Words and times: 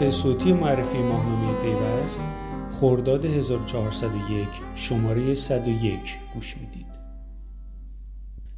نسخه 0.00 0.10
صوتی 0.10 0.52
معرفی 0.52 0.98
ماهنامه 0.98 1.62
پیوست 1.62 2.20
خرداد 2.80 3.24
1401 3.24 4.48
شماره 4.74 5.34
101 5.34 5.98
گوش 6.34 6.56
می‌دید. 6.56 6.86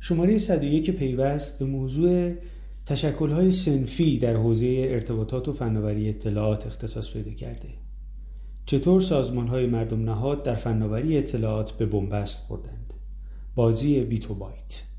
شماره 0.01 0.39
101 0.39 0.91
پیوست 0.91 1.59
به 1.59 1.65
موضوع 1.65 2.33
تشکلهای 2.87 3.53
سنفی 3.53 4.19
در 4.19 4.37
حوزه 4.37 4.87
ارتباطات 4.91 5.49
و 5.49 5.53
فناوری 5.53 6.09
اطلاعات 6.09 6.67
اختصاص 6.67 7.13
پیدا 7.13 7.31
کرده. 7.31 7.69
چطور 8.67 9.01
سازمان 9.01 9.49
های 9.49 9.67
مردم 9.67 10.05
نهاد 10.05 10.43
در 10.43 10.55
فناوری 10.55 11.19
اطلاعات 11.19 11.73
به 11.73 11.87
بنبست 11.87 12.49
بردند؟ 12.49 12.95
بازی 13.55 14.01
بیت 14.01 14.31
و 14.31 14.35
بایت. 14.35 14.92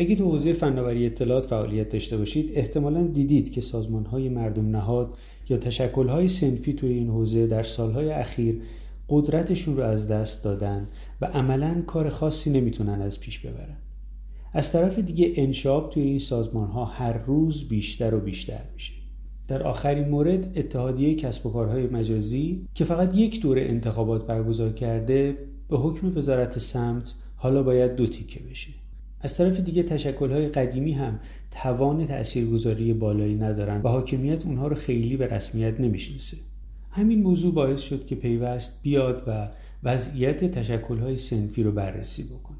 اگه 0.00 0.16
تو 0.16 0.24
حوزه 0.24 0.52
فناوری 0.52 1.06
اطلاعات 1.06 1.46
فعالیت 1.46 1.88
داشته 1.88 2.16
باشید 2.16 2.50
احتمالا 2.54 3.06
دیدید 3.06 3.52
که 3.52 3.60
سازمان 3.60 4.04
های 4.04 4.28
مردم 4.28 4.76
نهاد 4.76 5.16
یا 5.48 5.56
تشکل 5.56 6.08
های 6.08 6.28
سنفی 6.28 6.72
توی 6.72 6.92
این 6.92 7.08
حوزه 7.08 7.46
در 7.46 7.62
سالهای 7.62 8.10
اخیر 8.10 8.62
قدرتشون 9.08 9.76
رو 9.76 9.82
از 9.82 10.08
دست 10.08 10.44
دادن 10.44 10.88
و 11.20 11.24
عملا 11.24 11.82
کار 11.86 12.08
خاصی 12.08 12.50
نمی‌تونن 12.50 13.02
از 13.02 13.20
پیش 13.20 13.38
ببرن. 13.38 13.76
از 14.52 14.72
طرف 14.72 14.98
دیگه 14.98 15.32
انشاب 15.36 15.90
توی 15.90 16.02
این 16.02 16.18
سازمان 16.18 16.68
ها 16.68 16.84
هر 16.84 17.12
روز 17.12 17.68
بیشتر 17.68 18.14
و 18.14 18.20
بیشتر 18.20 18.62
میشه. 18.74 18.92
در 19.48 19.62
آخرین 19.62 20.08
مورد 20.08 20.58
اتحادیه 20.58 21.14
کسب 21.14 21.46
و 21.46 21.52
کارهای 21.52 21.86
مجازی 21.86 22.66
که 22.74 22.84
فقط 22.84 23.16
یک 23.16 23.42
دوره 23.42 23.62
انتخابات 23.62 24.26
برگزار 24.26 24.72
کرده 24.72 25.36
به 25.68 25.76
حکم 25.78 26.18
وزارت 26.18 26.58
سمت 26.58 27.14
حالا 27.36 27.62
باید 27.62 27.94
دو 27.94 28.06
تیکه 28.06 28.40
بشه. 28.50 28.79
از 29.20 29.36
طرف 29.36 29.60
دیگه 29.60 29.82
تشکلهای 29.82 30.48
قدیمی 30.48 30.92
هم 30.92 31.20
توان 31.50 32.06
تاثیرگذاری 32.06 32.92
بالایی 32.92 33.34
ندارن 33.34 33.82
و 33.82 33.88
حاکمیت 33.88 34.46
اونها 34.46 34.68
رو 34.68 34.76
خیلی 34.76 35.16
به 35.16 35.26
رسمیت 35.26 35.80
نمی‌شناسه. 35.80 36.36
همین 36.90 37.22
موضوع 37.22 37.54
باعث 37.54 37.80
شد 37.80 38.06
که 38.06 38.14
پیوست 38.14 38.82
بیاد 38.82 39.22
و 39.26 39.48
وضعیت 39.84 40.44
تشکلهای 40.50 41.16
سنفی 41.16 41.62
رو 41.62 41.72
بررسی 41.72 42.24
بکنه. 42.24 42.56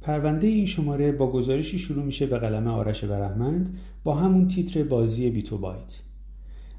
پرونده 0.00 0.46
این 0.46 0.66
شماره 0.66 1.12
با 1.12 1.30
گزارشی 1.30 1.78
شروع 1.78 2.04
میشه 2.04 2.26
به 2.26 2.38
قلم 2.38 2.66
آرش 2.66 3.04
برحمند 3.04 3.78
با 4.04 4.14
همون 4.14 4.48
تیتر 4.48 4.82
بازی 4.82 5.30
بیتو 5.30 5.58
بایت. 5.58 6.00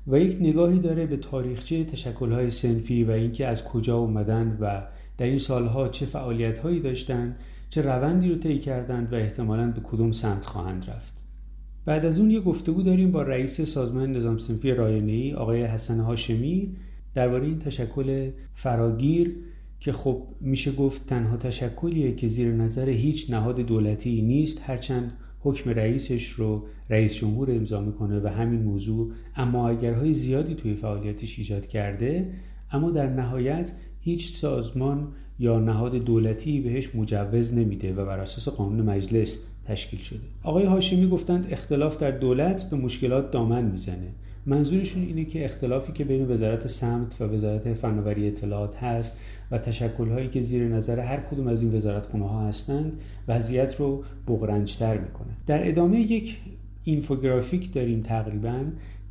و 0.07 0.19
یک 0.19 0.37
نگاهی 0.41 0.79
داره 0.79 1.05
به 1.05 1.17
تاریخچه 1.17 1.83
تشکلهای 1.83 2.51
سنفی 2.51 3.03
و 3.03 3.11
اینکه 3.11 3.47
از 3.47 3.63
کجا 3.63 3.97
اومدن 3.97 4.57
و 4.61 4.81
در 5.17 5.25
این 5.25 5.39
سالها 5.39 5.87
چه 5.87 6.05
فعالیتهایی 6.05 6.79
داشتن 6.79 7.35
چه 7.69 7.81
روندی 7.81 8.29
رو 8.29 8.35
طی 8.35 8.59
کردند 8.59 9.13
و 9.13 9.15
احتمالا 9.15 9.71
به 9.71 9.81
کدوم 9.83 10.11
سمت 10.11 10.45
خواهند 10.45 10.89
رفت. 10.89 11.13
بعد 11.85 12.05
از 12.05 12.19
اون 12.19 12.31
یه 12.31 12.39
گفتگو 12.39 12.81
داریم 12.81 13.11
با 13.11 13.21
رئیس 13.21 13.61
سازمان 13.61 14.11
نظام 14.11 14.37
سنفی 14.37 14.71
رایانه‌ای 14.71 15.33
آقای 15.33 15.63
حسن 15.63 15.99
هاشمی 15.99 16.75
درباره 17.13 17.45
این 17.45 17.59
تشکل 17.59 18.31
فراگیر 18.51 19.35
که 19.79 19.93
خب 19.93 20.23
میشه 20.41 20.71
گفت 20.71 21.05
تنها 21.05 21.37
تشکلیه 21.37 22.15
که 22.15 22.27
زیر 22.27 22.51
نظر 22.51 22.89
هیچ 22.89 23.31
نهاد 23.31 23.59
دولتی 23.59 24.21
نیست 24.21 24.61
هرچند 24.63 25.13
حکم 25.39 25.69
رئیسش 25.69 26.29
رو 26.29 26.65
رئیس 26.89 27.15
جمهور 27.15 27.51
امضا 27.51 27.81
می‌کنه 27.81 28.19
و 28.19 28.27
همین 28.27 28.61
موضوع 28.61 29.11
اما 29.35 29.69
اگرهای 29.69 30.13
زیادی 30.13 30.55
توی 30.55 30.75
فعالیتش 30.75 31.39
ایجاد 31.39 31.67
کرده 31.67 32.33
اما 32.71 32.91
در 32.91 33.09
نهایت 33.09 33.71
هیچ 34.01 34.35
سازمان 34.35 35.07
یا 35.39 35.59
نهاد 35.59 35.95
دولتی 35.95 36.59
بهش 36.59 36.95
مجوز 36.95 37.53
نمیده 37.53 37.93
و 37.93 38.05
بر 38.05 38.19
اساس 38.19 38.55
قانون 38.55 38.85
مجلس 38.85 39.47
تشکیل 39.65 39.99
شده. 39.99 40.19
آقای 40.43 40.65
هاشمی 40.65 41.09
گفتند 41.09 41.47
اختلاف 41.51 41.97
در 41.97 42.11
دولت 42.11 42.69
به 42.69 42.77
مشکلات 42.77 43.31
دامن 43.31 43.65
می‌زنه. 43.65 44.07
منظورشون 44.45 45.03
اینه 45.03 45.25
که 45.25 45.45
اختلافی 45.45 45.93
که 45.93 46.03
بین 46.03 46.31
وزارت 46.31 46.67
سمت 46.67 47.21
و 47.21 47.23
وزارت 47.23 47.73
فناوری 47.73 48.27
اطلاعات 48.27 48.75
هست 48.75 49.19
و 49.51 49.57
تشکلهایی 49.57 50.29
که 50.29 50.41
زیر 50.41 50.63
نظر 50.67 50.99
هر 50.99 51.17
کدوم 51.17 51.47
از 51.47 51.61
این 51.61 51.75
وزارت 51.75 52.07
ها 52.07 52.47
هستند 52.47 52.93
وضعیت 53.27 53.75
رو 53.75 54.03
بغرنجتر 54.27 54.97
می‌کنه. 54.97 55.33
در 55.47 55.69
ادامه 55.69 55.99
یک 55.99 56.37
اینفوگرافیک 56.83 57.73
داریم 57.73 58.01
تقریبا. 58.01 58.59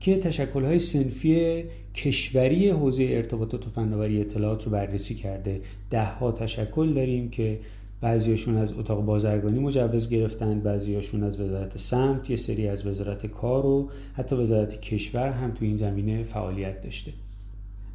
که 0.04 0.19
تشکلهای 0.19 0.78
سنفی 0.78 1.65
کشوری 1.94 2.69
حوزه 2.69 3.09
ارتباطات 3.12 3.66
و 3.66 3.70
فناوری 3.70 4.20
اطلاعات 4.20 4.65
رو 4.65 4.70
بررسی 4.70 5.15
کرده. 5.15 5.60
ده 5.91 6.04
ها 6.04 6.32
تشکل 6.32 6.94
داریم 6.94 7.31
که 7.31 7.59
بعضیاشون 8.00 8.56
از 8.56 8.72
اتاق 8.72 9.04
بازرگانی 9.04 9.59
مجوز 9.59 10.09
گرفتند 10.09 10.62
بعضیاشون 10.62 11.22
از 11.22 11.41
وزارت 11.41 11.78
سمت 11.78 12.31
یه 12.31 12.37
سری 12.37 12.69
از 12.69 12.87
وزارت 12.87 13.26
کار 13.26 13.66
و 13.66 13.91
حتی 14.15 14.37
وزارت 14.37 14.81
کشور 14.81 15.28
هم 15.28 15.50
تو 15.50 15.65
این 15.65 15.76
زمینه 15.76 16.22
فعالیت 16.22 16.82
داشته. 16.82 17.12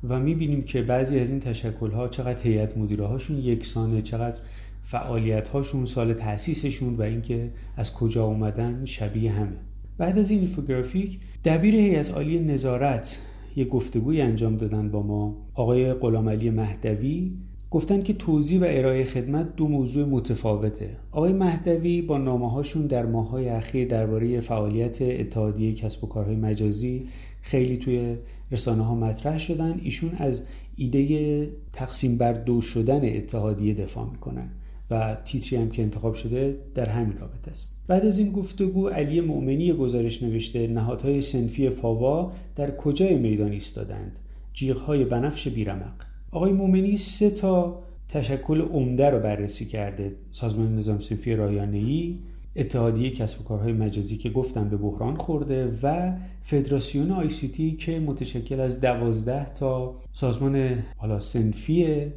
و 0.10 0.20
می‌بینیم 0.20 0.64
که 0.64 0.82
بعضی 0.82 1.20
از 1.20 1.30
این 1.30 1.40
تشکل 1.40 1.92
ها 1.92 2.08
چقدر 2.08 2.44
هیئت 2.44 2.78
مدیره 2.78 3.06
هاشون 3.06 3.38
یکسانه 3.38 4.02
چقدر 4.02 4.40
فعالیت 4.84 5.48
هاشون 5.48 5.86
سال 5.86 6.14
تاسیسشون 6.14 6.96
و 6.96 7.02
اینکه 7.02 7.50
از 7.78 7.94
کجا 7.94 8.26
اومدن 8.26 8.86
شبیه 8.86 9.32
همه. 9.32 9.69
بعد 10.00 10.20
از 10.20 10.30
این 10.32 10.40
اینفوگرافیک 10.40 11.20
دبیر 11.46 11.76
هیئت 11.76 12.12
عالی 12.12 12.40
نظارت 12.40 13.20
یه 13.56 13.66
گفتگوی 13.66 14.22
انجام 14.22 14.58
دادن 14.58 14.90
با 14.90 15.04
ما. 15.04 15.36
آقای 15.54 15.94
غلامعلی 15.94 16.50
مهدوی 16.50 17.32
گفتن 17.72 18.02
که 18.02 18.14
توضیح 18.14 18.60
و 18.62 18.66
ارائه 18.68 19.06
خدمت 19.06 19.56
دو 19.56 19.68
موضوع 19.68 20.08
متفاوته. 20.08 20.90
آقای 21.12 21.34
مهدوی 21.34 22.02
با 22.02 22.18
نامه 22.18 22.52
هاشون 22.52 22.88
در 22.88 23.06
ماهای 23.06 23.50
اخیر 23.50 23.88
درباره 23.88 24.40
فعالیت 24.40 25.02
اتحادیه 25.02 25.74
کسب 25.74 26.04
و 26.04 26.08
کارهای 26.08 26.36
مجازی 26.36 27.08
خیلی 27.42 27.78
توی 27.78 28.16
رسانه 28.52 28.84
ها 28.84 28.96
مطرح 28.96 29.40
شدن. 29.40 29.80
ایشون 29.84 30.12
از 30.18 30.44
ایده 30.76 31.50
تقسیم 31.74 32.18
بر 32.18 32.34
دو 32.34 32.62
شدن 32.62 33.18
اتحادیه 33.18 33.74
دفاع 33.74 34.10
می‌کنن. 34.12 34.50
و 34.92 35.18
تیتری 35.26 35.60
هم 35.60 35.70
که 35.70 35.82
انتخاب 35.82 36.14
شده 36.14 36.58
در 36.76 36.90
همین 36.90 37.18
رابطه 37.18 37.52
است. 37.52 37.84
بعد 37.88 38.06
از 38.06 38.20
این 38.20 38.32
گفتگو 38.32 38.88
علی 38.88 39.22
مؤمنی 39.22 39.74
گزارش 39.74 40.24
نوشته 40.24 40.68
نهادهای 40.68 41.22
سنفی 41.22 41.70
فاوا 41.70 42.32
در 42.56 42.76
کجای 42.76 43.16
میدان 43.16 43.52
ایستادند؟ 43.52 44.20
جیغهای 44.54 45.06
بنفش 45.06 45.48
بیرمق. 45.48 45.94
آقای 46.32 46.52
مؤمنی 46.52 46.98
سه 46.98 47.30
تا 47.30 47.80
تشکل 48.10 48.62
عمده 48.62 49.10
رو 49.10 49.20
بررسی 49.20 49.66
کرده. 49.66 50.16
سازمان 50.32 50.76
نظام 50.76 51.00
سنفی 51.00 51.36
رایانه‌ای 51.36 52.20
اتحادیه 52.56 53.12
کسب 53.12 53.42
و 53.42 53.44
کارهای 53.44 53.74
مجازی 53.74 54.18
که 54.18 54.30
گفتم 54.30 54.70
به 54.70 54.78
بحران 54.78 55.16
خورده 55.16 55.78
و 55.84 56.14
فدراسیون 56.42 57.12
آی 57.12 57.30
سی 57.30 57.48
تی 57.48 57.72
که 57.72 58.00
متشکل 58.00 58.60
از 58.60 58.82
دوازده 58.82 59.54
تا 59.54 59.96
سازمان 60.14 60.84
حالا 60.98 61.20
سنفیه 61.20 62.14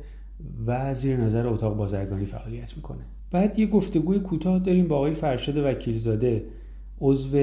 و 0.66 0.94
زیر 0.94 1.16
نظر 1.16 1.46
اتاق 1.46 1.76
بازرگانی 1.76 2.24
فعالیت 2.24 2.76
می‌کنه. 2.76 3.00
بعد 3.30 3.58
یه 3.58 3.66
گفتگوی 3.66 4.18
کوتاه 4.18 4.58
داریم 4.58 4.88
با 4.88 4.96
آقای 4.96 5.14
فرشاد 5.14 5.56
وکیلزاده 5.56 6.44
عضو 7.00 7.36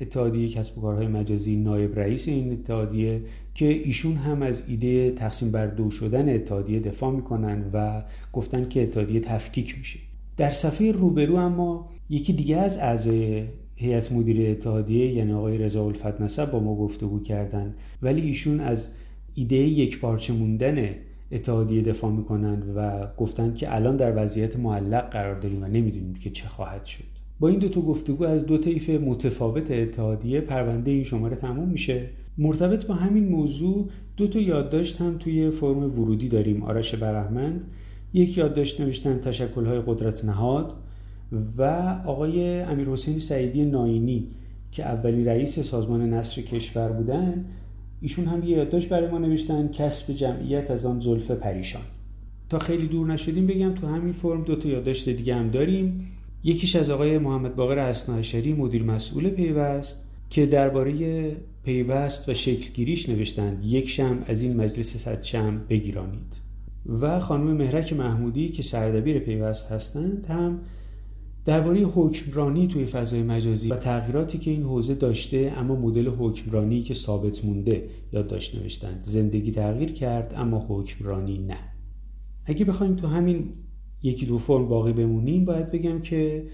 اتحادیه 0.00 0.48
کسب 0.48 0.78
و 0.78 0.80
کارهای 0.80 1.06
مجازی 1.06 1.56
نایب 1.56 1.98
رئیس 1.98 2.28
این 2.28 2.52
اتحادیه 2.52 3.20
که 3.54 3.66
ایشون 3.66 4.16
هم 4.16 4.42
از 4.42 4.62
ایده 4.68 5.10
تقسیم 5.10 5.50
بر 5.50 5.66
دو 5.66 5.90
شدن 5.90 6.34
اتحادیه 6.34 6.80
دفاع 6.80 7.12
می‌کنن 7.12 7.64
و 7.72 8.02
گفتن 8.32 8.68
که 8.68 8.82
اتحادیه 8.82 9.20
تفکیک 9.20 9.78
میشه. 9.78 9.98
در 10.36 10.50
صفحه 10.50 10.92
روبرو 10.92 11.34
اما 11.34 11.90
یکی 12.10 12.32
دیگه 12.32 12.56
از 12.56 12.78
اعضای 12.78 13.44
هیئت 13.74 14.12
مدیره 14.12 14.50
اتحادیه 14.50 15.12
یعنی 15.12 15.32
آقای 15.32 15.58
رضا 15.58 15.86
الفت 15.86 16.20
نسب 16.20 16.50
با 16.50 16.60
ما 16.60 16.76
گفتگو 16.76 17.22
کردن. 17.22 17.74
ولی 18.02 18.20
ایشون 18.20 18.60
از 18.60 18.90
ایده 19.34 19.56
یک 19.56 20.00
پارچه 20.00 20.32
موندن 20.32 20.88
اتحادیه 21.32 21.82
دفاع 21.82 22.12
می‌کنن 22.12 22.62
و 22.76 23.06
گفتن 23.16 23.54
که 23.54 23.74
الان 23.74 23.96
در 23.96 24.22
وضعیت 24.22 24.56
معلق 24.56 25.10
قرار 25.10 25.40
داریم 25.40 25.62
و 25.62 25.66
نمی‌دونیم 25.66 26.14
که 26.14 26.30
چه 26.30 26.48
خواهد 26.48 26.84
شد. 26.84 27.04
با 27.40 27.48
این 27.48 27.58
دو 27.58 27.68
تا 27.68 27.80
گفتگو 27.80 28.24
از 28.24 28.46
دو 28.46 28.58
طیف 28.58 28.90
متفاوت 28.90 29.70
اتحادیه 29.70 30.40
پرونده 30.40 30.90
این 30.90 31.04
شماره 31.04 31.36
تموم 31.36 31.68
میشه. 31.68 32.06
مرتبط 32.38 32.86
با 32.86 32.94
همین 32.94 33.28
موضوع 33.28 33.88
دو 34.16 34.28
تا 34.28 34.38
یادداشت 34.38 35.00
هم 35.00 35.18
توی 35.18 35.50
فرم 35.50 36.00
ورودی 36.00 36.28
داریم. 36.28 36.62
آرش 36.62 36.94
برحمند 36.94 37.60
یک 38.14 38.38
یادداشت 38.38 38.80
نوشتن 38.80 39.18
تشکل‌های 39.18 39.80
قدرت 39.86 40.24
نهاد 40.24 40.74
و 41.58 41.62
آقای 42.06 42.60
امیر 42.60 42.88
حسین 42.88 43.18
سعیدی 43.18 43.64
ناینی 43.64 44.28
که 44.70 44.84
اولین 44.84 45.26
رئیس 45.26 45.60
سازمان 45.60 46.14
نصر 46.14 46.42
کشور 46.42 46.88
بودن 46.88 47.44
ایشون 48.02 48.24
هم 48.24 48.42
یه 48.44 48.56
یادداشت 48.56 48.88
برای 48.88 49.10
ما 49.10 49.18
نوشتن 49.18 49.68
کسب 49.68 50.12
جمعیت 50.12 50.70
از 50.70 50.86
آن 50.86 51.00
زلف 51.00 51.30
پریشان. 51.30 51.82
تا 52.48 52.58
خیلی 52.58 52.86
دور 52.86 53.06
نشدیم 53.06 53.46
بگم 53.46 53.74
تو 53.74 53.86
همین 53.86 54.12
فرم 54.12 54.42
دو 54.44 54.56
تا 54.56 54.68
یادداشت 54.68 55.08
دیگه 55.08 55.34
هم 55.34 55.50
داریم. 55.50 56.08
یکیش 56.44 56.76
از 56.76 56.90
آقای 56.90 57.18
محمد 57.18 57.56
باقر 57.56 57.78
اسناهشری 57.78 58.52
مدیر 58.52 58.82
مسئول 58.82 59.30
پیوست 59.30 60.08
که 60.30 60.46
درباره 60.46 60.92
پیوست 61.64 62.28
و 62.28 62.34
شکلگیریش 62.34 63.08
نوشتند. 63.08 63.64
یک 63.64 63.88
شم 63.88 64.18
از 64.26 64.42
این 64.42 64.56
مجلس 64.56 64.96
صد 64.96 65.22
شم 65.22 65.60
بگیرانید. 65.68 66.36
و 67.00 67.20
خانم 67.20 67.56
مهرک 67.56 67.92
محمودی 67.92 68.48
که 68.48 68.62
سردبیر 68.62 69.18
پیوست 69.18 69.72
هستند 69.72 70.26
هم 70.28 70.60
درباره 71.44 71.80
حکمرانی 71.80 72.66
توی 72.66 72.86
فضای 72.86 73.22
مجازی 73.22 73.68
و 73.68 73.76
تغییراتی 73.76 74.38
که 74.38 74.50
این 74.50 74.62
حوزه 74.62 74.94
داشته 74.94 75.52
اما 75.56 75.76
مدل 75.76 76.08
حکمرانی 76.08 76.82
که 76.82 76.94
ثابت 76.94 77.44
مونده 77.44 77.88
یادداشت 78.12 78.54
نوشتند. 78.54 79.00
زندگی 79.02 79.52
تغییر 79.52 79.92
کرد 79.92 80.34
اما 80.36 80.66
حکمرانی 80.68 81.38
نه. 81.38 81.58
اگه 82.44 82.64
بخوایم 82.64 82.96
تو 82.96 83.06
همین 83.06 83.52
یکی 84.02 84.26
دو 84.26 84.38
فرم 84.38 84.68
باقی 84.68 84.92
بمونیم 84.92 85.44
باید 85.44 85.70
بگم 85.70 86.00
که 86.00 86.46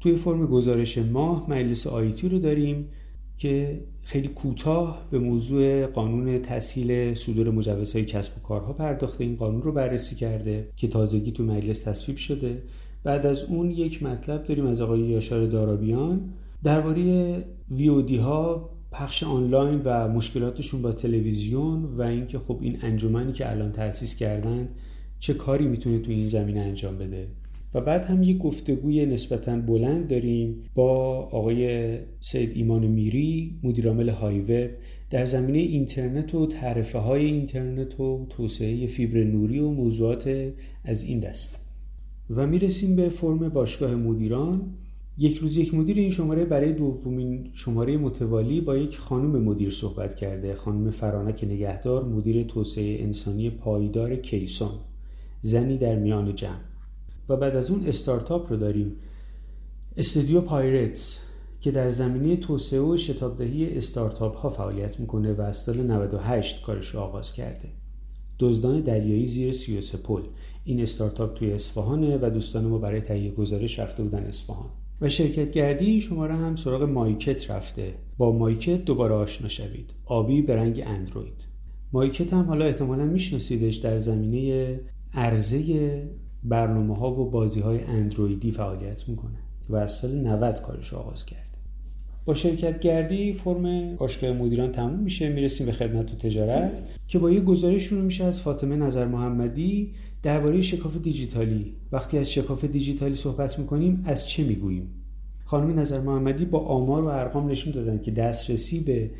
توی 0.00 0.14
فرم 0.14 0.46
گزارش 0.46 0.98
ماه 0.98 1.50
مجلس 1.50 1.86
آیتی 1.86 2.28
رو 2.28 2.38
داریم 2.38 2.88
که 3.36 3.84
خیلی 4.02 4.28
کوتاه 4.28 5.08
به 5.10 5.18
موضوع 5.18 5.86
قانون 5.86 6.38
تسهیل 6.38 7.14
صدور 7.14 7.50
مجوزهای 7.50 8.04
کسب 8.04 8.38
و 8.38 8.40
کارها 8.40 8.72
پرداخته. 8.72 9.24
این 9.24 9.36
قانون 9.36 9.62
رو 9.62 9.72
بررسی 9.72 10.14
کرده 10.14 10.68
که 10.76 10.88
تازگی 10.88 11.32
تو 11.32 11.42
مجلس 11.42 11.82
تصویب 11.82 12.16
شده. 12.16 12.62
بعد 13.04 13.26
از 13.26 13.44
اون 13.44 13.70
یک 13.70 14.02
مطلب 14.02 14.44
داریم 14.44 14.66
از 14.66 14.80
آقای 14.80 15.00
یاشار 15.00 15.46
دارابیان. 15.46 16.20
درباره 16.64 17.44
ویودی 17.70 18.16
ها 18.16 18.70
پخش 18.92 19.22
آنلاین 19.22 19.80
و 19.84 20.08
مشکلاتشون 20.08 20.82
با 20.82 20.92
تلویزیون 20.92 21.84
و 21.84 22.02
اینکه 22.02 22.38
خب 22.38 22.58
این 22.60 22.78
انجمنی 22.82 23.32
که 23.32 23.50
الان 23.50 23.72
تأسیس 23.72 24.16
کردن 24.16 24.68
چه 25.18 25.34
کاری 25.34 25.68
می‌تونه 25.68 25.98
تو 25.98 26.10
این 26.10 26.28
زمینه 26.28 26.60
انجام 26.60 26.98
بده. 26.98 27.26
و 27.74 27.80
بعد 27.80 28.04
هم 28.04 28.22
یک 28.22 28.38
گفتگوی 28.38 29.06
نسبتا 29.06 29.56
بلند 29.56 30.08
داریم 30.08 30.62
با 30.74 31.16
آقای 31.32 31.98
سید 32.20 32.52
ایمان 32.54 32.86
میری 32.86 33.58
مدیرعامل 33.62 34.08
های 34.08 34.40
وب 34.40 34.70
در 35.10 35.26
زمینه 35.26 35.58
اینترنت 35.58 36.34
و 36.34 36.46
تعرفه 36.46 36.98
های 36.98 37.24
اینترنت 37.24 38.00
و 38.00 38.26
توسعه 38.30 38.86
فیبر 38.86 39.24
نوری 39.24 39.58
و 39.58 39.70
موضوعات 39.70 40.52
از 40.84 41.04
این 41.04 41.20
دست. 41.20 41.59
و 42.30 42.46
می‌رسیم 42.46 42.96
به 42.96 43.08
فرم 43.08 43.48
باشگاه 43.48 43.94
مدیران. 43.94 44.74
یک 45.18 45.36
روز 45.36 45.56
یک 45.56 45.74
مدیر 45.74 45.96
این 45.96 46.10
شماره 46.10 46.44
برای 46.44 46.72
دومین 46.72 47.50
شماره 47.52 47.96
متوالی 47.96 48.60
با 48.60 48.76
یک 48.76 48.98
خانم 48.98 49.42
مدیر 49.42 49.70
صحبت 49.70 50.14
کرده. 50.14 50.54
خانم 50.54 50.90
فرانک 50.90 51.44
نگهدار 51.44 52.04
مدیر 52.04 52.42
توسعه 52.42 53.02
انسانی 53.02 53.50
پایدار 53.50 54.16
کیسون. 54.16 54.70
زنی 55.42 55.78
در 55.78 55.96
میان 55.96 56.34
جمع. 56.34 56.60
و 57.28 57.36
بعد 57.36 57.56
از 57.56 57.70
اون 57.70 57.86
استارتاپ 57.86 58.52
رو 58.52 58.58
داریم. 58.58 58.92
استودیو 59.96 60.40
پایرتس 60.40 61.24
که 61.60 61.70
در 61.70 61.90
زمینه 61.90 62.36
توسعه 62.36 62.80
و 62.80 62.96
شتابدهی 62.96 63.76
استارتاپ 63.76 64.36
ها 64.36 64.50
فعالیت 64.50 65.00
می‌کنه 65.00 65.32
و 65.32 65.40
از 65.40 65.56
سال 65.56 65.82
98 65.82 66.62
کارش 66.62 66.86
رو 66.88 67.00
آغاز 67.00 67.32
کرده. 67.32 67.79
دزدان 68.40 68.80
دریایی 68.80 69.26
زیر 69.26 69.52
33 69.52 69.98
پل 69.98 70.22
این 70.64 70.80
استارتاپ 70.82 71.34
توی 71.34 71.52
اصفهانه 71.52 72.18
و 72.22 72.30
دوستان 72.30 72.64
ما 72.64 72.78
برای 72.78 73.00
تهیه 73.00 73.30
گزارش 73.30 73.78
رفته 73.78 74.02
بودن 74.02 74.22
اصفهان. 74.22 74.68
و 75.00 75.08
شرکت 75.08 75.50
گردی 75.50 76.00
شماره 76.00 76.34
هم 76.34 76.56
سراغ 76.56 76.82
مایکت 76.82 77.50
رفته. 77.50 77.94
با 78.18 78.32
مایکت 78.32 78.84
دوباره 78.84 79.14
آشنا 79.14 79.48
شوید. 79.48 79.94
آبی 80.04 80.42
به 80.42 80.56
رنگ 80.56 80.82
اندروید. 80.86 81.44
مایکت 81.92 82.32
هم 82.32 82.44
حالا 82.44 82.64
احتمالا 82.64 83.04
میشناسیدش 83.04 83.76
در 83.76 83.98
زمینه 83.98 84.80
عرضه 85.14 86.02
برنامه 86.44 86.96
ها 86.96 87.10
و 87.10 87.30
بازی 87.30 87.60
های 87.60 87.80
اندرویدی 87.80 88.50
فعالیت 88.50 89.08
می‌کنه. 89.08 89.38
و 89.68 89.76
از 89.76 89.90
سال 89.90 90.10
90 90.10 90.60
کارش 90.60 90.94
آغاز 90.94 91.26
کرد. 91.26 91.49
با 92.24 92.34
شرکت 92.34 92.80
گردی 92.80 93.32
فرم 93.32 93.96
باشگاه 93.96 94.32
مدیران 94.32 94.72
تموم 94.72 94.98
میشه. 94.98 95.28
می‌رسیم 95.28 95.66
به 95.66 95.72
خدمت 95.72 96.12
و 96.12 96.16
تجارت 96.16 96.82
که 97.06 97.18
با 97.18 97.30
یه 97.30 97.40
گزارش 97.40 97.82
شروع 97.82 98.02
میشه 98.02 98.24
از 98.24 98.40
فاطمه 98.40 98.76
نظر 98.76 99.06
محمدی 99.06 99.90
درباره 100.22 100.60
شکاف 100.60 100.96
دیجیتالی. 100.96 101.74
وقتی 101.92 102.18
از 102.18 102.32
شکاف 102.32 102.64
دیجیتالی 102.64 103.14
صحبت 103.14 103.58
می‌کنیم 103.58 104.02
از 104.04 104.28
چه 104.28 104.44
می‌گوییم؟ 104.44 104.90
خانم 105.44 105.78
نظر 105.78 106.00
محمدی 106.00 106.44
با 106.44 106.58
آمار 106.58 107.02
و 107.02 107.08
ارقام 107.08 107.50
نشون 107.50 107.72
دادن 107.72 107.98
که 107.98 108.10
دسترسی 108.10 108.80
به 108.80 109.10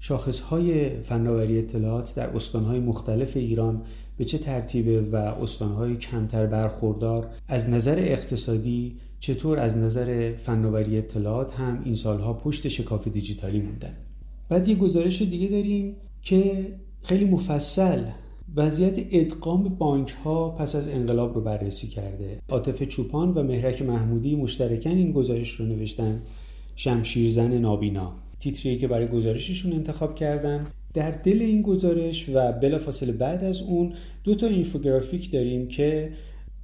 شاخصهای 0.00 0.90
فناوری 1.02 1.58
اطلاعات 1.58 2.14
در 2.16 2.28
استانهای 2.28 2.78
مختلف 2.80 3.36
ایران 3.36 3.82
به 4.16 4.24
چه 4.24 4.38
ترتیبه 4.38 5.00
و 5.00 5.16
استانهای 5.16 5.96
کمتر 5.96 6.46
برخوردار 6.46 7.30
از 7.48 7.70
نظر 7.70 7.98
اقتصادی 7.98 8.96
چطور 9.20 9.58
از 9.58 9.76
نظر 9.76 10.32
فناوری 10.36 10.98
اطلاعات 10.98 11.54
هم 11.54 11.82
این 11.84 11.94
سالها 11.94 12.32
پشت 12.32 12.68
شکاف 12.68 13.08
دیجیتالی 13.08 13.60
موندن؟ 13.60 13.96
بعد 14.48 14.68
یه 14.68 14.74
گزارش 14.74 15.22
دیگه 15.22 15.48
داریم 15.48 15.96
که 16.22 16.66
خیلی 17.02 17.24
مفصل 17.24 18.04
وضعیت 18.56 18.98
ادغام 19.10 19.62
بانک 19.62 20.10
ها 20.24 20.48
پس 20.48 20.74
از 20.74 20.88
انقلاب 20.88 21.34
رو 21.34 21.40
بررسی 21.40 21.86
کرده. 21.86 22.42
عاطف 22.48 22.82
چوپان 22.82 23.34
و 23.34 23.42
مهرک 23.42 23.82
محمودی 23.82 24.36
مشترکن 24.36 24.90
این 24.90 25.12
گزارش 25.12 25.50
رو 25.50 25.66
نوشتن. 25.66 26.22
شمشیرزن 26.76 27.58
نابینا. 27.58 28.12
تیتری 28.40 28.76
که 28.76 28.88
برای 28.88 29.08
گزارششون 29.08 29.72
انتخاب 29.72 30.14
کردن. 30.14 30.66
در 30.94 31.10
دل 31.10 31.42
این 31.42 31.62
گزارش 31.62 32.28
و 32.34 32.52
بلافاصله 32.52 33.12
بعد 33.12 33.44
از 33.44 33.62
اون 33.62 33.92
دو 34.24 34.34
تا 34.34 34.46
اینفوگرافیک 34.46 35.32
داریم 35.32 35.68
که 35.68 36.12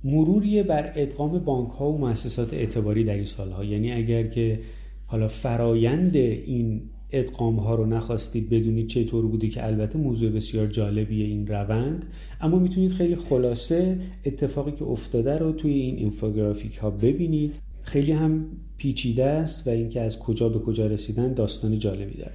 مروری 0.05 0.63
بر 0.63 0.93
ادغام 0.95 1.39
بانک 1.39 1.71
ها 1.71 1.93
و 1.93 1.99
مؤسسات 1.99 2.55
اعتباری 2.55 3.05
در 3.05 3.15
این 3.15 3.25
سالها. 3.25 3.65
یعنی 3.65 3.93
اگر 3.93 4.27
که 4.27 4.61
حالا 5.07 5.29
فرایند 5.29 6.17
این 6.17 6.83
ادغام 7.13 7.57
ها 7.57 7.75
رو 7.75 7.87
نخواستید 7.87 8.51
بدونید 8.51 8.87
چطور 8.87 9.27
بوده 9.27 9.49
که 9.49 9.67
البته 9.67 9.99
موضوع 9.99 10.31
بسیار 10.31 10.67
جالبیه 10.67 11.25
این 11.25 11.47
روند 11.47 12.05
اما 12.41 12.59
می‌تونید 12.59 12.93
خیلی 12.93 13.17
خلاصه 13.17 13.99
اتفاقی 14.25 14.73
که 14.73 14.85
افتاده 14.85 15.39
رو 15.39 15.53
توی 15.53 15.73
این 15.73 15.97
اینفوگرافیک 15.97 16.77
ها 16.77 16.91
ببینید. 16.91 17.55
خیلی 17.83 18.13
هم 18.13 18.47
پیچیده 18.77 19.25
است 19.25 19.67
و 19.67 19.71
اینکه 19.71 20.01
از 20.01 20.19
کجا 20.19 20.49
به 20.49 20.59
کجا 20.59 20.87
رسیدن 20.87 21.35
داستان 21.35 21.79
جالبی 21.79 22.19
داره. 22.19 22.35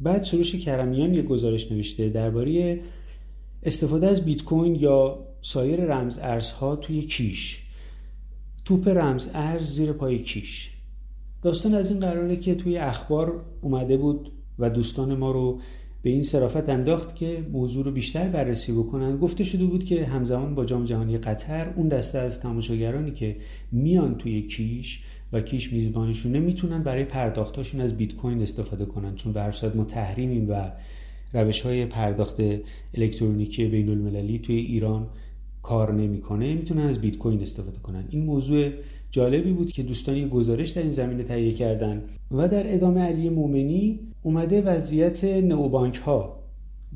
بعد 0.00 0.22
سروش 0.22 0.54
کرمیان 0.54 1.14
یه 1.14 1.22
گزارش 1.22 1.72
نوشته 1.72 2.08
درباره 2.08 2.80
استفاده 3.62 4.06
از 4.06 4.24
بیت 4.24 4.44
کوین 4.44 4.74
یا 4.74 5.18
سایر 5.46 5.80
رمز 5.80 6.18
ارزها 6.18 6.76
توی 6.76 7.02
کیش. 7.02 7.62
توپ 8.64 8.88
رمز 8.88 9.30
ارز 9.34 9.70
زیر 9.70 9.92
پای 9.92 10.18
کیش. 10.18 10.70
داستان 11.42 11.74
از 11.74 11.90
این 11.90 12.00
قراره 12.00 12.36
که 12.36 12.54
توی 12.54 12.78
اخبار 12.78 13.44
اومده 13.60 13.96
بود 13.96 14.32
و 14.58 14.70
دوستان 14.70 15.14
ما 15.14 15.30
رو 15.30 15.60
به 16.02 16.10
این 16.10 16.22
صرافت 16.22 16.68
انداخت 16.68 17.16
که 17.16 17.46
موضوع 17.52 17.84
رو 17.84 17.90
بیشتر 17.90 18.28
بررسی 18.28 18.72
بکنن. 18.72 19.16
گفته 19.16 19.44
شده 19.44 19.64
بود 19.64 19.84
که 19.84 20.06
همزمان 20.06 20.54
با 20.54 20.64
جام 20.64 20.84
جهانی 20.84 21.18
قطر 21.18 21.72
اون 21.76 21.88
دسته 21.88 22.18
از 22.18 22.40
تماشاگرانی 22.40 23.10
که 23.10 23.36
میان 23.72 24.18
توی 24.18 24.42
کیش 24.42 25.04
و 25.32 25.40
کیش 25.40 25.72
میزبانشونه 25.72 26.40
می‌تونن 26.40 26.82
برای 26.82 27.04
پرداختاشون 27.04 27.80
از 27.80 27.96
بیت 27.96 28.14
کوین 28.14 28.42
استفاده 28.42 28.84
کنن 28.84 29.14
چون 29.14 29.32
به 29.32 29.52
ما 29.74 29.84
تحریمیم 29.84 30.50
و 30.50 30.72
روش 31.32 31.60
های 31.60 31.86
پرداخت 31.86 32.40
الکترونیکی 32.94 33.66
بین 33.66 33.88
المللی 33.88 34.38
توی 34.38 34.56
ایران 34.56 35.06
کار 35.64 35.92
نمی‌کنه 35.92 36.54
می‌تونن 36.54 36.82
از 36.82 37.00
بیت 37.00 37.18
کوین 37.18 37.42
استفاده 37.42 37.78
کنن. 37.78 38.04
این 38.10 38.24
موضوع 38.24 38.70
جالبی 39.10 39.52
بود 39.52 39.72
که 39.72 39.82
دوستانی 39.82 40.28
گزارش 40.28 40.70
در 40.70 40.82
این 40.82 40.92
زمینه 40.92 41.22
تهیه 41.22 41.52
کردن 41.52 42.04
و 42.30 42.48
در 42.48 42.74
ادامه 42.74 43.00
علی 43.00 43.28
مومنی 43.28 44.00
اومده 44.22 44.62
وضعیت 44.62 45.24
نئوبانک 45.24 45.96
ها 45.96 46.40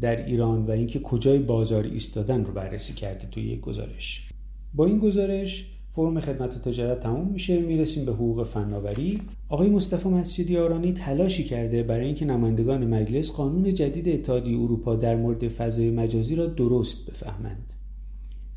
در 0.00 0.26
ایران 0.26 0.66
و 0.66 0.70
اینکه 0.70 0.98
کجای 1.00 1.38
بازار 1.38 1.84
ایستادن 1.84 2.44
رو 2.44 2.52
بررسی 2.52 2.92
کرده 2.92 3.26
توی 3.30 3.42
یک 3.42 3.60
گزارش. 3.60 4.28
با 4.74 4.86
این 4.86 4.98
گزارش 4.98 5.66
فرم 5.90 6.20
خدمت 6.20 6.56
و 6.56 6.70
تجارت 6.70 7.00
تموم 7.00 7.28
میشه. 7.28 7.60
می‌رسیم 7.60 8.04
به 8.04 8.12
حقوق 8.12 8.46
فناوری. 8.46 9.20
آقای 9.48 9.68
مصطفی 9.70 10.08
مسجدی 10.08 10.56
آرانی 10.56 10.92
تلاشی 10.92 11.44
کرده 11.44 11.82
برای 11.82 12.06
اینکه 12.06 12.24
نمایندگان 12.24 12.86
مجلس 12.86 13.30
قانون 13.30 13.74
جدید 13.74 14.08
اتحادیه 14.08 14.58
اروپا 14.58 14.96
در 14.96 15.16
مورد 15.16 15.48
فضای 15.48 15.90
مجازی 15.90 16.34
را 16.34 16.46
درست 16.46 17.10
بفهمند. 17.10 17.77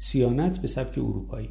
سیانت 0.02 0.60
به 0.62 0.68
سبک 0.68 0.98
اروپایی. 0.98 1.50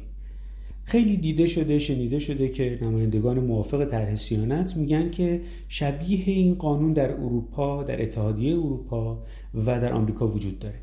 خیلی 0.83 1.17
دیده 1.17 1.47
شده 1.47 1.79
شنیده 1.79 2.19
شده 2.19 2.49
که 2.49 2.79
نمایندگان 2.81 3.39
موافق 3.39 3.85
طرح 3.85 4.15
سیانت 4.15 4.77
میگن 4.77 5.09
که 5.09 5.41
شبیه 5.67 6.23
این 6.25 6.55
قانون 6.55 6.93
در 6.93 7.11
اروپا 7.11 7.83
در 7.83 8.01
اتحادیه 8.01 8.53
اروپا 8.53 9.23
و 9.55 9.79
در 9.79 9.93
آمریکا 9.93 10.27
وجود 10.27 10.59
داره. 10.59 10.79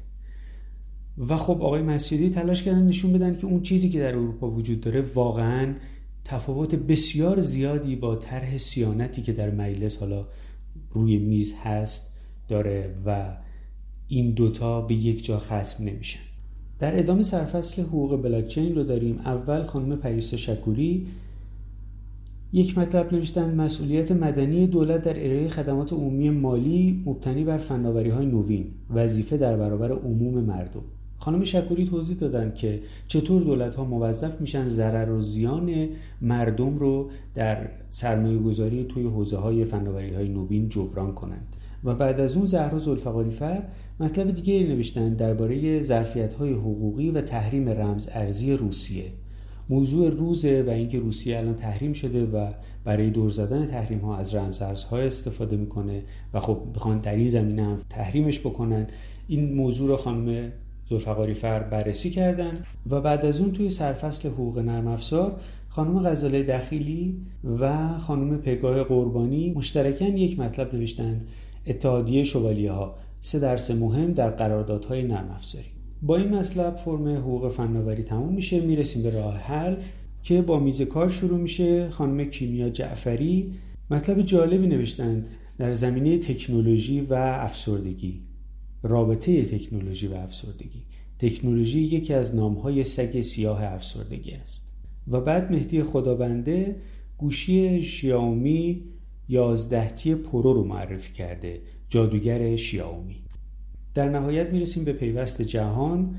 و 1.28 1.36
خب 1.36 1.62
آقای 1.62 1.82
مسجدی 1.82 2.30
تلاش 2.30 2.62
کردن 2.62 2.86
نشون 2.86 3.12
بدن 3.12 3.36
که 3.36 3.46
اون 3.46 3.62
چیزی 3.62 3.88
که 3.88 3.98
در 3.98 4.14
اروپا 4.14 4.50
وجود 4.50 4.80
داره 4.80 5.00
واقعا 5.00 5.74
تفاوت 6.24 6.74
بسیار 6.74 7.40
زیادی 7.40 7.96
با 7.96 8.16
طرح 8.16 8.56
سیانتی 8.56 9.22
که 9.22 9.32
در 9.32 9.50
مجلس 9.50 9.96
حالا 9.96 10.26
روی 10.90 11.18
میز 11.18 11.54
هست 11.62 12.12
داره 12.48 12.94
و 13.06 13.36
این 14.08 14.30
دوتا 14.30 14.80
به 14.80 14.94
یک 14.94 15.24
جا 15.24 15.38
ختم 15.38 15.84
نمیشن. 15.84 16.27
در 16.78 16.98
ادامه 16.98 17.22
سرفصل 17.22 17.82
حقوق 17.82 18.22
بلاکچین 18.22 18.74
رو 18.74 18.84
داریم. 18.84 19.20
اول 19.24 19.62
خانم 19.62 19.96
پریسا 19.96 20.36
شکوری. 20.36 21.06
یک 22.52 22.78
مطلب 22.78 23.14
نوشتن 23.14 23.54
مسئولیت 23.54 24.12
مدنی 24.12 24.66
دولت 24.66 25.02
در 25.02 25.26
ارائه 25.26 25.48
خدمات 25.48 25.92
عمومی 25.92 26.30
مالی 26.30 27.02
مبتنی 27.06 27.44
بر 27.44 27.58
فناوری 27.58 28.10
های 28.10 28.26
نوین. 28.26 28.66
وظیفه 28.94 29.36
در 29.36 29.56
برابر 29.56 29.92
عموم 29.92 30.44
مردم. 30.44 30.82
خانم 31.18 31.44
شکوری 31.44 31.86
توضیح 31.86 32.16
دادن 32.16 32.52
که 32.54 32.80
چطور 33.06 33.42
دولت 33.42 33.74
ها 33.74 33.84
موظف 33.84 34.40
میشن 34.40 34.68
ضرر 34.68 35.10
و 35.10 35.20
زیان 35.20 35.88
مردم 36.22 36.76
رو 36.76 37.10
در 37.34 37.68
سرمایه 37.90 38.38
گذاری 38.38 38.84
توی 38.84 39.04
حوزه 39.06 39.36
های 39.36 39.64
فناوری 39.64 40.14
های 40.14 40.28
نوین 40.28 40.68
جبران 40.68 41.14
کنند. 41.14 41.56
و 41.84 41.94
بعد 41.94 42.20
از 42.20 42.36
اون 42.36 42.46
زهرا 42.46 42.78
زلفقاری 42.78 43.30
فر 43.30 43.62
مطلب 44.00 44.30
دیگه 44.30 44.66
نوشتن 44.68 45.14
درباره 45.14 45.82
ظرفیت 45.82 46.32
های 46.32 46.52
حقوقی 46.52 47.10
و 47.10 47.20
تحریم 47.20 47.68
رمز 47.68 48.08
ارزی 48.12 48.52
روسیه. 48.52 49.04
موضوع 49.70 50.10
روزه 50.10 50.64
و 50.66 50.70
اینکه 50.70 50.98
روسیه 50.98 51.38
الان 51.38 51.54
تحریم 51.54 51.92
شده 51.92 52.24
و 52.24 52.46
برای 52.84 53.10
دور 53.10 53.30
زدن 53.30 53.66
تحریم 53.66 53.98
ها 53.98 54.16
از 54.16 54.34
رمزارزهای 54.34 55.06
استفاده 55.06 55.56
می‌کنه 55.56 56.02
و 56.34 56.40
خب 56.40 56.62
می‌خوان 56.74 56.98
در 56.98 57.16
این 57.16 57.28
زمینه 57.28 57.64
هم 57.64 57.78
تحریمش 57.90 58.40
بکنن. 58.40 58.86
این 59.28 59.54
موضوع 59.54 59.88
رو 59.88 59.96
خانم 59.96 60.52
زلفقاری 60.90 61.34
فر 61.34 61.60
بررسی 61.60 62.10
کردن 62.10 62.52
و 62.90 63.00
بعد 63.00 63.26
از 63.26 63.40
اون 63.40 63.52
توی 63.52 63.70
سرفصل 63.70 64.28
حقوق 64.28 64.58
نرم 64.58 64.86
افزار 64.86 65.40
خانم 65.68 66.08
غزاله 66.08 66.42
دخیلی 66.42 67.20
و 67.60 67.88
خانم 67.98 68.38
پگاه 68.38 68.82
قربانی 68.82 69.50
مشترکاً 69.50 70.04
یک 70.04 70.38
مطلب 70.38 70.74
نوشتند. 70.74 71.28
اتحادیه 71.68 72.24
شوالیه 72.24 72.72
ها 72.72 72.94
سه 73.20 73.38
درس 73.38 73.70
مهم 73.70 74.12
در 74.12 74.30
قراردادهای 74.30 75.02
نرم 75.02 75.30
افزاری. 75.30 75.66
با 76.02 76.16
این 76.16 76.28
مطلب 76.28 76.76
فرم 76.76 77.08
حقوق 77.08 77.48
فناوری 77.48 78.02
تموم 78.02 78.34
میشه. 78.34 78.60
می‌رسیم 78.60 79.02
به 79.02 79.10
راه 79.10 79.36
حل 79.36 79.76
که 80.22 80.42
با 80.42 80.60
میز 80.60 80.82
کار 80.82 81.08
شروع 81.08 81.38
میشه. 81.38 81.90
خانم 81.90 82.24
کیمیا 82.24 82.68
جعفری 82.68 83.54
مطلب 83.90 84.22
جالبی 84.22 84.66
نوشتند 84.66 85.28
در 85.58 85.72
زمینه 85.72 86.18
تکنولوژی 86.18 87.00
و 87.00 87.14
افسردگی. 87.14 88.22
رابطه 88.82 89.44
تکنولوژی 89.44 90.06
و 90.06 90.14
افسردگی. 90.14 90.82
تکنولوژی 91.18 91.80
یکی 91.80 92.14
از 92.14 92.34
نامهای 92.34 92.84
سگ 92.84 93.20
سیاه 93.20 93.64
افسردگی 93.64 94.32
است. 94.32 94.72
و 95.08 95.20
بعد 95.20 95.52
مهدی 95.52 95.82
خدابنده 95.82 96.76
گوشی 97.18 97.82
شیائومی 97.82 98.84
یازدهتی 99.28 100.14
پرو 100.14 100.52
رو 100.52 100.64
معرفی 100.64 101.12
کرده 101.12 101.60
جادوگر 101.88 102.56
شیائومی 102.56 103.22
در 103.94 104.08
نهایت 104.08 104.50
می‌رسیم 104.50 104.84
به 104.84 104.92
پیوست 104.92 105.42
جهان 105.42 106.14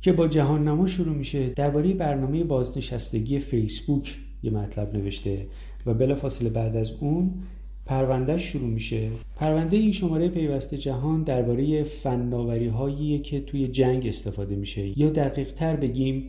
که 0.00 0.12
با 0.12 0.28
جهان 0.28 0.68
نما 0.68 0.86
شروع 0.86 1.16
میشه. 1.16 1.48
درباره 1.48 1.92
برنامه 1.92 2.44
بازنشستگی 2.44 3.38
فیسبوک 3.38 4.16
یه 4.42 4.50
مطلب 4.50 4.96
نوشته 4.96 5.46
و 5.86 5.94
بلافاصله 5.94 6.48
بعد 6.48 6.76
از 6.76 6.92
اون 6.92 7.34
پرونده 7.86 8.38
شروع 8.38 8.68
میشه. 8.68 9.10
پرونده 9.36 9.76
این 9.76 9.92
شماره 9.92 10.28
پیوسته 10.28 10.78
جهان 10.78 11.22
درباره 11.22 11.82
فناوری 11.82 12.68
هایی 12.68 13.18
که 13.18 13.40
توی 13.40 13.68
جنگ 13.68 14.06
استفاده 14.06 14.56
میشه. 14.56 14.98
یا 15.00 15.10
دقیق 15.10 15.52
تر 15.52 15.76
بگیم 15.76 16.24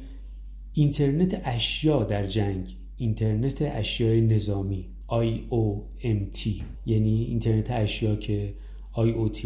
اینترنت 0.73 1.41
اشیا 1.43 2.03
در 2.03 2.25
جنگ 2.25 2.75
اینترنت 2.97 3.61
اشیای 3.61 4.21
نظامی. 4.21 4.85
IOMT 5.09 6.47
یعنی 6.85 7.23
اینترنت 7.23 7.71
اشیا 7.71 8.15
که 8.15 8.53
IoT 8.95 9.45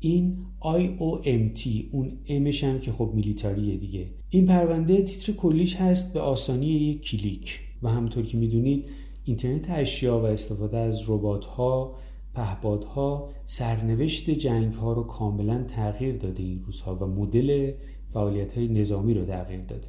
این 0.00 0.46
IOMT 0.60 1.68
اون 1.92 2.18
امش 2.28 2.64
هم 2.64 2.80
که 2.80 2.92
خب 2.92 3.10
میلیتاریه 3.14 3.76
دیگه. 3.76 4.06
این 4.30 4.46
پرونده 4.46 5.02
تیتر 5.02 5.32
کلیش 5.32 5.76
هست 5.76 6.14
به 6.14 6.20
آسانی 6.20 6.66
یک 6.66 7.02
کلیک. 7.02 7.60
و 7.82 7.88
همونطور 7.88 8.24
که 8.24 8.36
می‌دونید 8.36 8.84
اینترنت 9.24 9.70
اشیا 9.70 10.20
و 10.20 10.24
استفاده 10.24 10.76
از 10.76 11.10
ربات 11.10 11.44
ها 11.44 11.96
پهپادها 12.34 13.30
سرنوشت 13.46 14.30
جنگ 14.30 14.72
ها 14.72 14.92
رو 14.92 15.02
کاملا 15.02 15.62
تغییر 15.62 16.16
داده 16.16 16.42
این 16.42 16.62
روزها 16.62 16.96
و 16.96 17.06
مدل 17.06 17.72
فعالیت 18.08 18.52
های 18.52 18.68
نظامی 18.68 19.14
رو 19.14 19.24
تغییر 19.24 19.60
داده. 19.60 19.88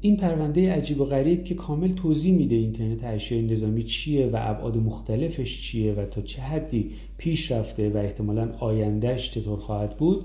این 0.00 0.16
پرونده 0.16 0.72
عجیب 0.72 1.00
و 1.00 1.04
غریب 1.04 1.44
که 1.44 1.54
کامل 1.54 1.92
توضیح 1.92 2.34
میده 2.34 2.54
اینترنت 2.54 3.04
اشیاء 3.04 3.42
نظامی 3.42 3.82
چیه 3.82 4.26
و 4.26 4.36
ابعاد 4.40 4.76
مختلفش 4.76 5.62
چیه 5.62 5.92
و 5.92 6.04
تا 6.04 6.22
چه 6.22 6.42
حدی 6.42 6.90
پیش 7.18 7.52
رفته 7.52 7.90
و 7.90 7.96
احتمالا 7.96 8.52
آیندهش 8.58 9.30
چطور 9.30 9.58
خواهد 9.58 9.96
بود. 9.96 10.24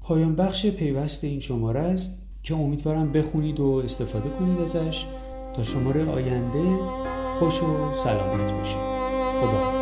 پایان 0.00 0.34
بخش 0.34 0.66
پیوست 0.66 1.24
این 1.24 1.40
شماره 1.40 1.80
است 1.80 2.18
که 2.42 2.54
امیدوارم 2.54 3.12
بخونید 3.12 3.60
و 3.60 3.66
استفاده 3.84 4.28
کنید 4.28 4.58
ازش. 4.58 5.06
تا 5.56 5.62
شماره 5.62 6.04
آینده 6.04 6.78
خوش 7.38 7.62
و 7.62 7.92
سلامت 7.94 8.52
باشید. 8.52 8.76
خدا 9.40 9.81